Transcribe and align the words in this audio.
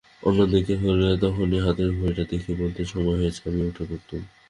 অন্যদিন 0.23 0.79
হলে 0.83 1.07
তখনই 1.23 1.59
হাতের 1.65 1.89
ঘড়িটা 1.97 2.23
দেখিয়ে 2.31 2.59
বলতেন, 2.61 2.85
সময় 2.93 3.17
হয়েছে, 3.19 3.41
আমিও 3.47 3.69
উঠে 3.69 3.83
পড়তুম। 3.89 4.21